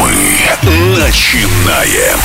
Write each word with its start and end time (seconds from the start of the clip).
Мы 0.00 0.98
начинаем. 0.98 2.18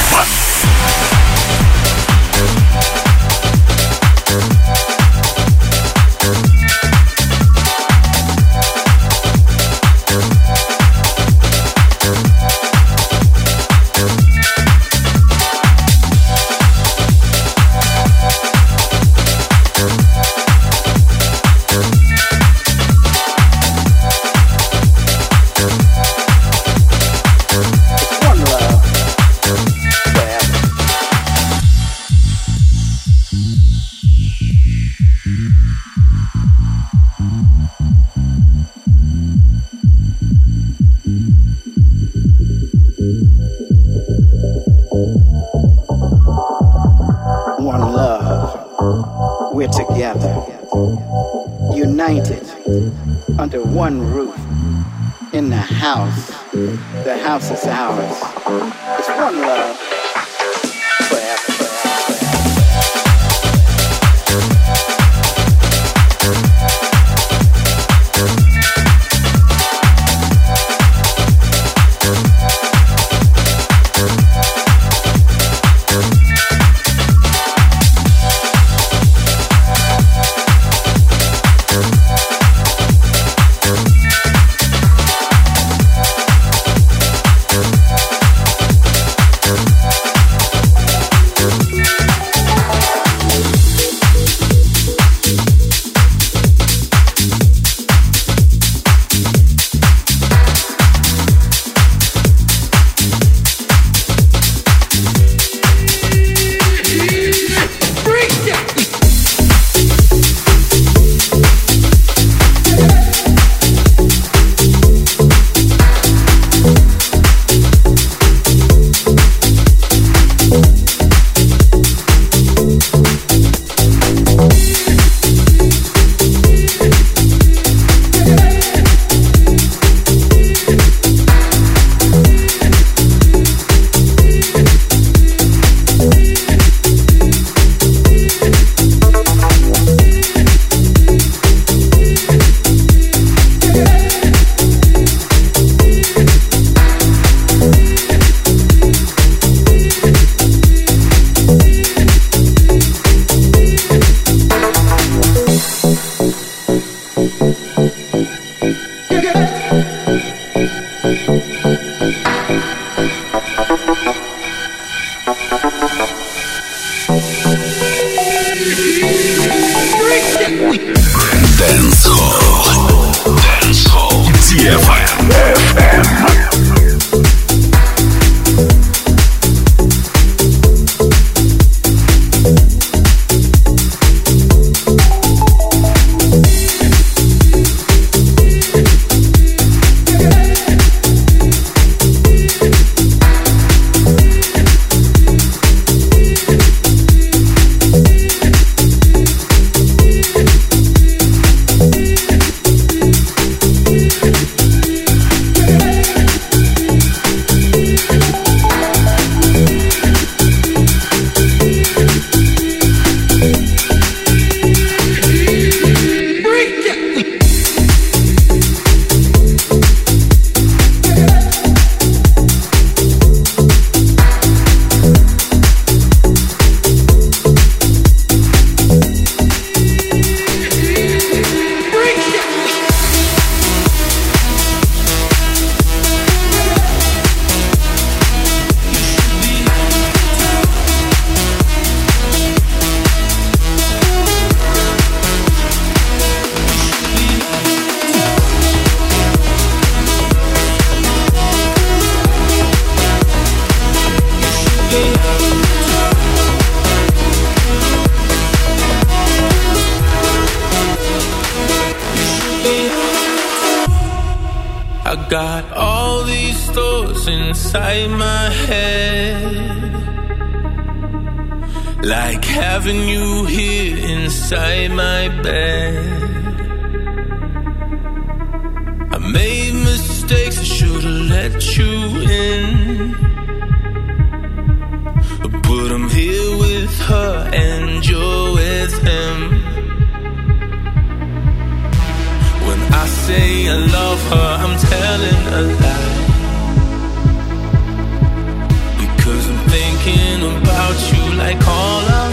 About 300.58 300.98
you 301.12 301.24
like 301.38 301.62
all 301.68 302.10
of 302.20 302.29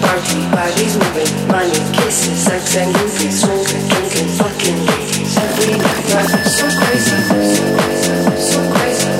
party, 0.00 0.40
bodies 0.50 0.96
moving, 0.96 1.48
money, 1.48 1.78
kisses, 1.92 2.38
sex 2.44 2.76
and 2.76 2.92
movies, 2.92 3.40
smoking, 3.40 3.88
drinking, 3.88 4.28
fucking 4.38 4.86
ladies. 4.86 5.36
Every 5.36 5.78
night, 5.78 6.14
life 6.14 6.46
so 6.46 6.66
crazy, 6.80 7.16
so 7.22 7.38
crazy, 7.78 8.12
so 8.40 8.60
crazy. 8.72 9.14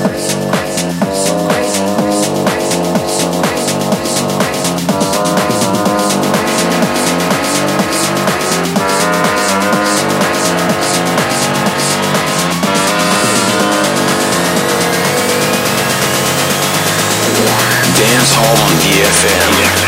Dance 17.95 18.33
Hall 18.33 18.57
on 18.59 18.73
DFM. 18.83 19.84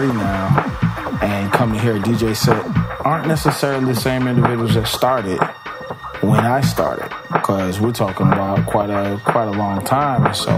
party 0.00 0.18
now 0.18 1.18
and 1.22 1.52
come 1.52 1.72
to 1.72 1.78
hear 1.78 1.96
a 1.96 1.98
DJ 1.98 2.34
set 2.34 2.64
aren't 3.04 3.26
necessarily 3.26 3.84
the 3.84 3.94
same 3.94 4.26
individuals 4.26 4.74
that 4.74 4.86
started 4.86 5.38
when 6.22 6.40
I 6.40 6.60
started, 6.60 7.10
because 7.32 7.80
we're 7.80 7.92
talking 7.92 8.26
about 8.26 8.66
quite 8.66 8.90
a 8.90 9.18
quite 9.24 9.48
a 9.48 9.52
long 9.52 9.84
time. 9.84 10.34
So, 10.34 10.52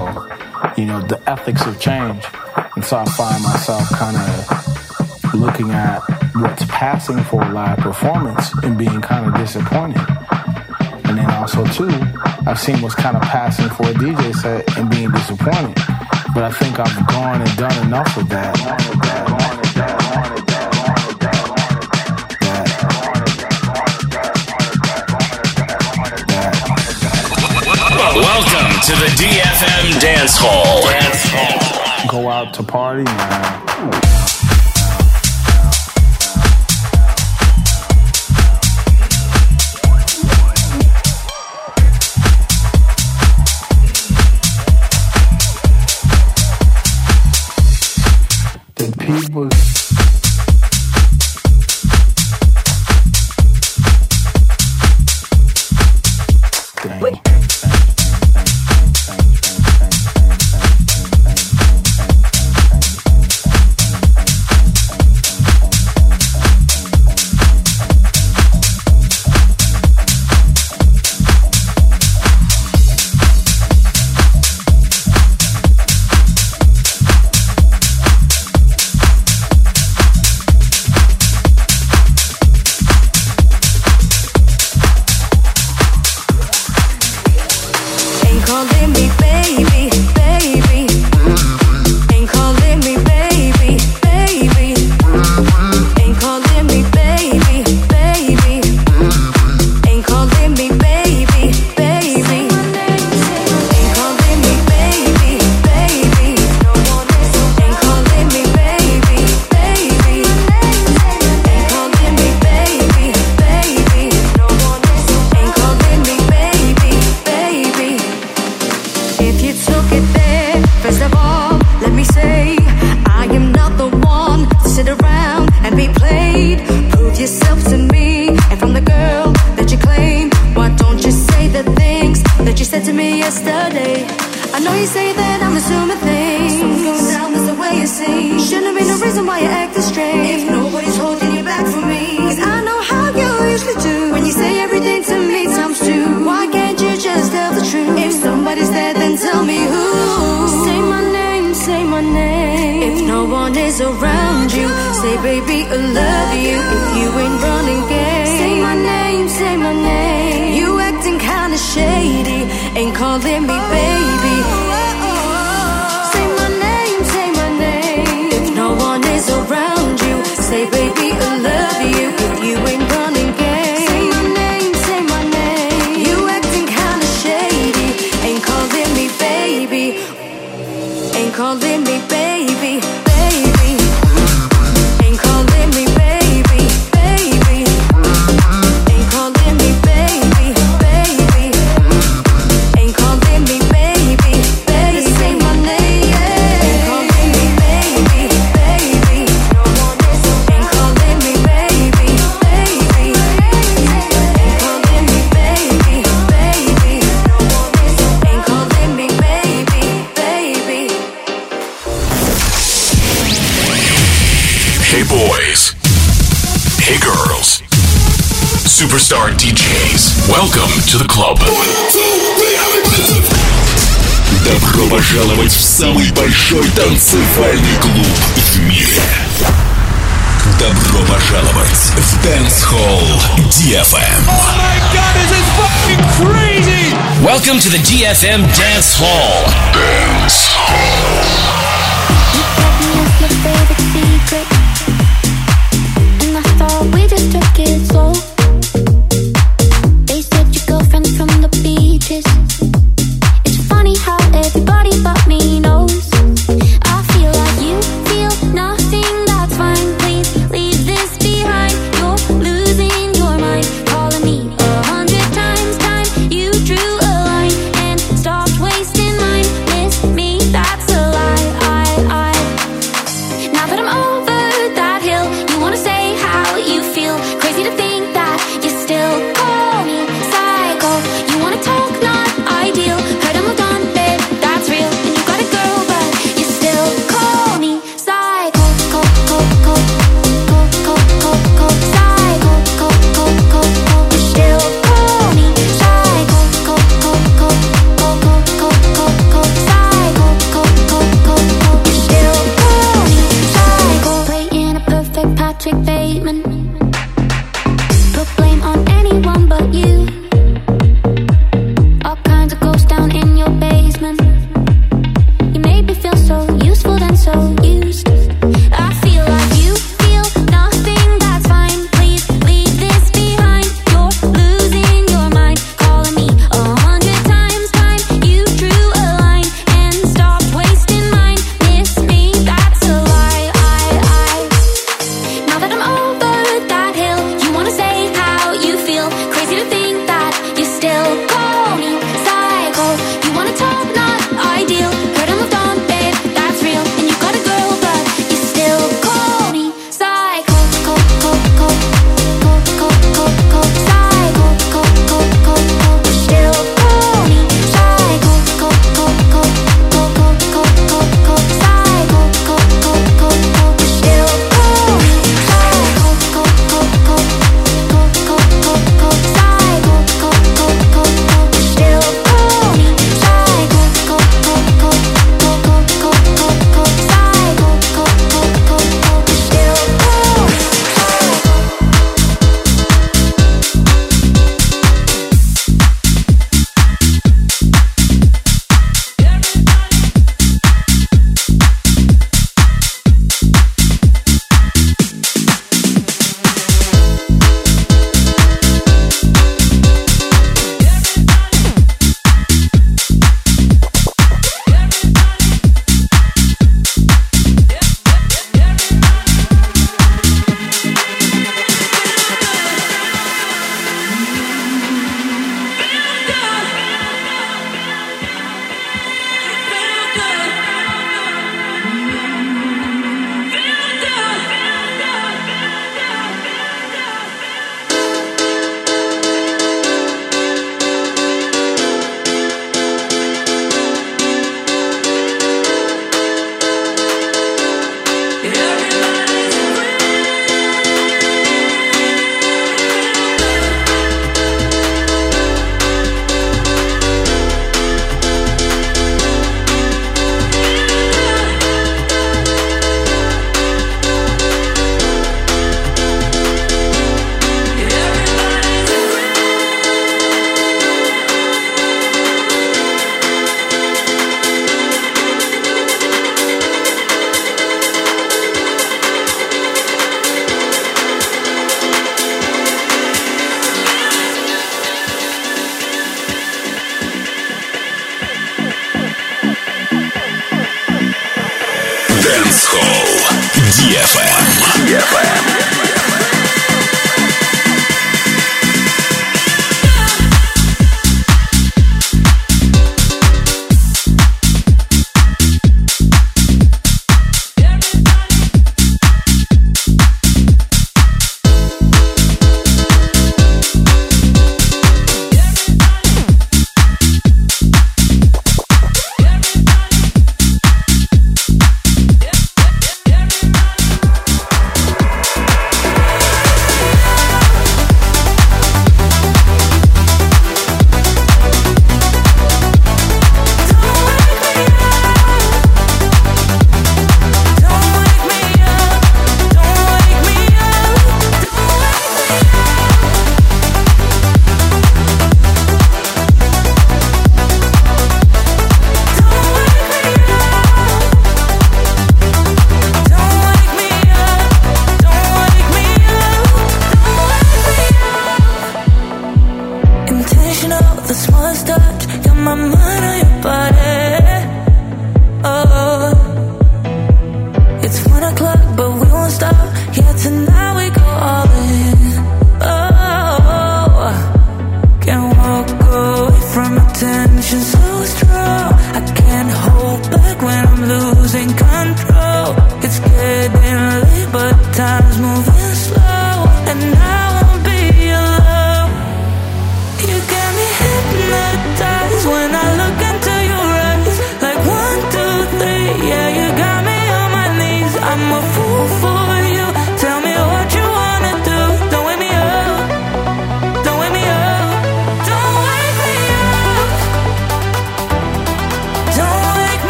you 0.77 0.87
know, 0.87 1.01
the 1.01 1.21
ethics 1.29 1.63
have 1.63 1.81
changed, 1.81 2.27
and 2.75 2.85
so 2.85 2.99
I 2.99 3.05
find 3.05 3.43
myself 3.43 3.89
kind 3.91 4.17
of 4.17 5.35
looking 5.35 5.71
at 5.71 6.01
what's 6.35 6.65
passing 6.67 7.23
for 7.25 7.43
a 7.43 7.53
live 7.53 7.79
performance 7.79 8.53
and 8.65 8.77
being 8.77 9.01
kind 9.01 9.27
of 9.27 9.35
disappointed. 9.35 10.05
And 11.05 11.19
then 11.19 11.31
also 11.31 11.65
too, 11.67 11.91
I've 12.47 12.59
seen 12.59 12.81
what's 12.81 12.97
kind 12.97 13.17
of 13.17 13.23
passing 13.23 13.69
for 13.71 13.85
a 13.85 13.95
DJ 13.95 14.35
set 14.35 14.77
and 14.77 14.91
being 14.91 15.11
disappointed. 15.11 15.77
But 16.35 16.45
I 16.45 16.51
think 16.51 16.81
I've 16.81 17.07
gone 17.09 17.43
and 17.43 17.57
done 17.59 17.87
enough 17.87 18.17
of 18.17 18.27
that. 18.31 18.59
Enough 18.59 18.95
of 18.95 19.03
that. 19.03 19.22
Welcome 28.15 28.79
to 28.83 28.93
the 28.93 29.11
DFM 29.17 29.99
Dance 29.99 30.37
Hall. 30.37 30.83
Dance 30.83 31.25
Hall. 31.33 32.11
Go 32.11 32.29
out 32.29 32.53
to 32.55 32.63
party, 32.63 33.05
man. 33.05 34.22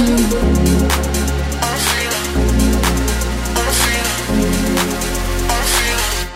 I'm 0.00 0.06
feeling, 0.06 0.24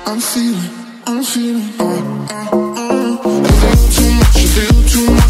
I'm 0.06 0.20
feeling, 0.20 0.68
I'm 1.06 1.22
feeling. 1.24 2.28
I 2.28 2.42
feel 3.60 3.88
too 3.88 4.10
much, 4.12 4.36
I 4.36 4.44
feel 4.44 4.82
too 4.84 5.14
much. 5.14 5.23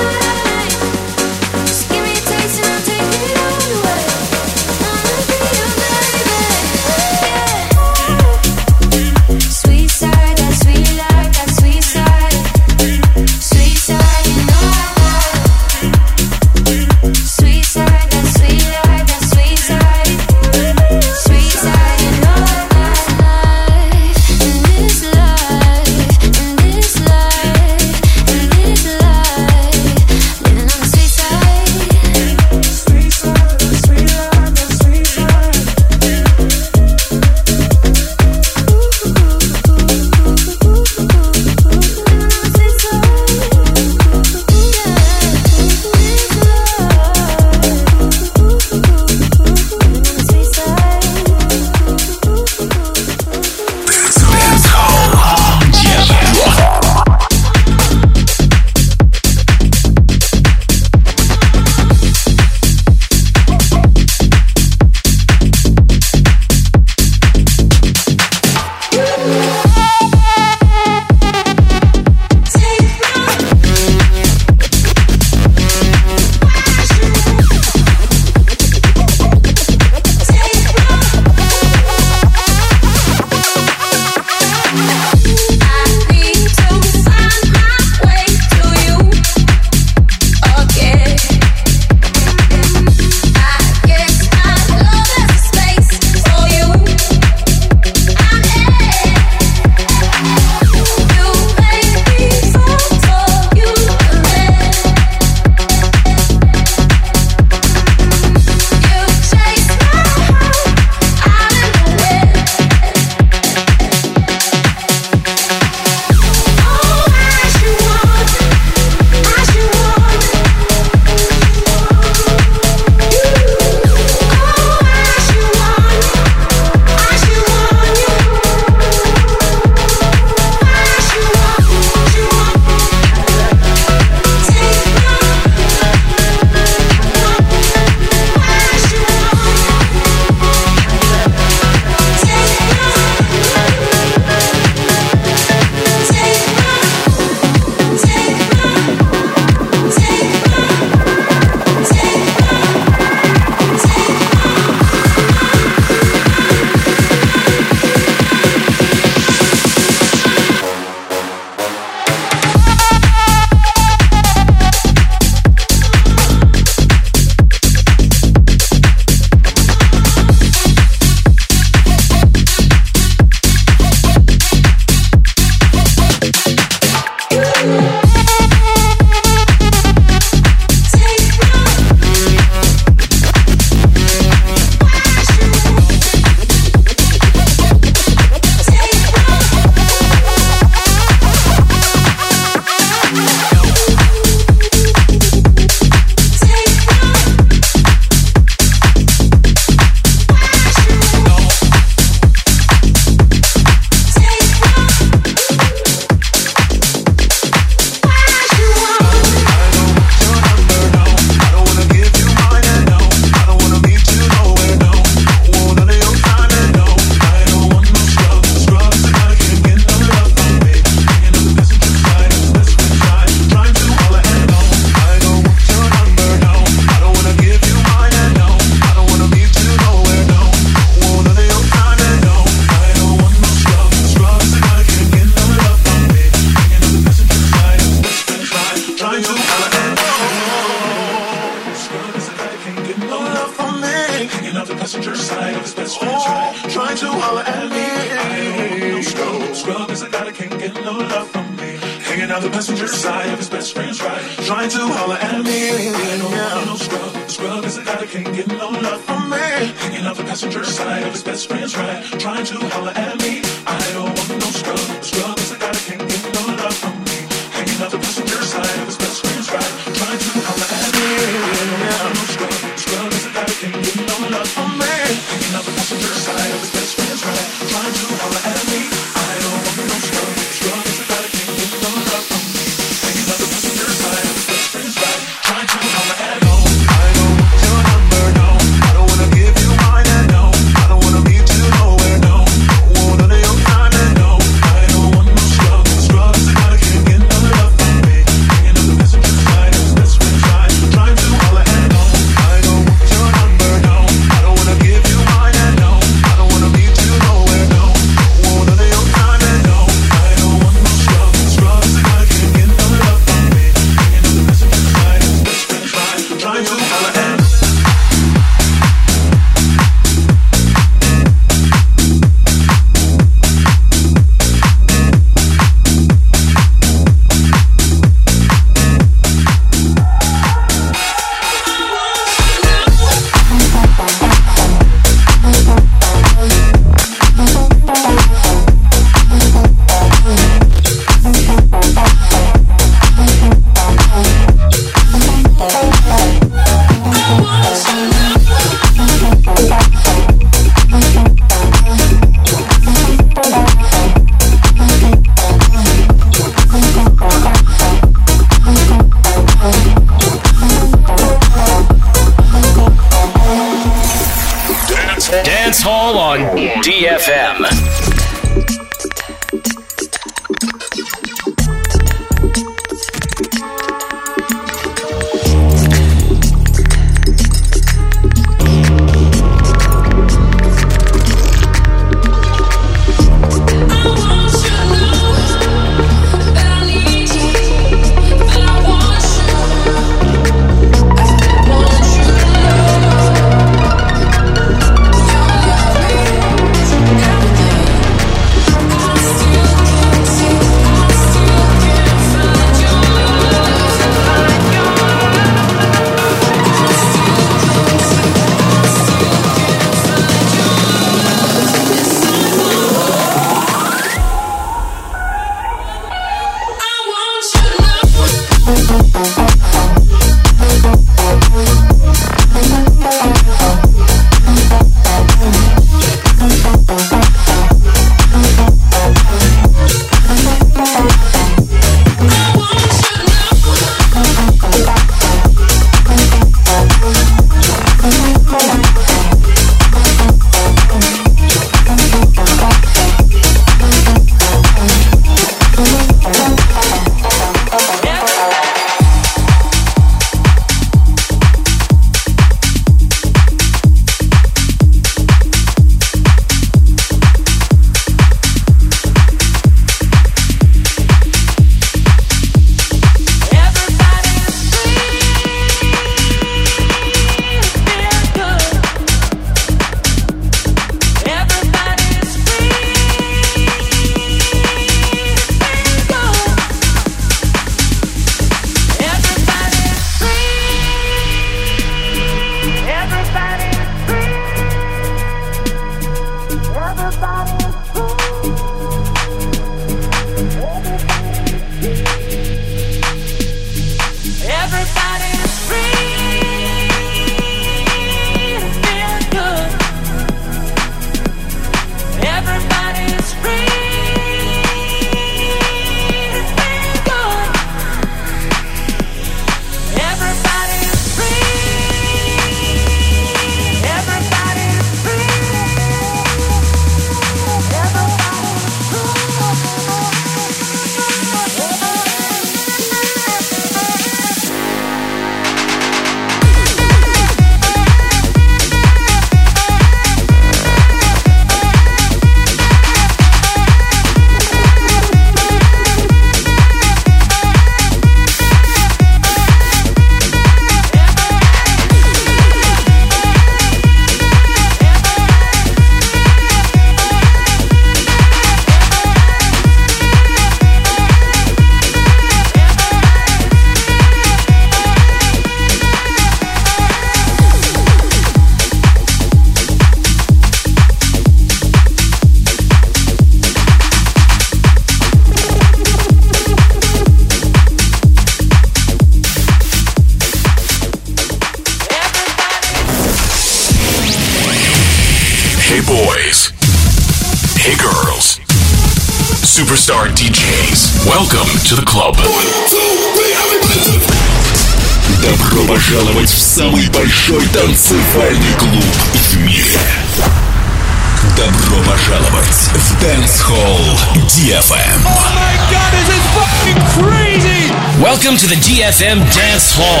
DFM 598.91 599.19
Dance 599.33 599.71
Hall. 599.77 600.00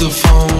The 0.00 0.08
phone. 0.08 0.59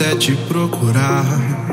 Até 0.00 0.16
te 0.16 0.34
procurar. 0.48 1.69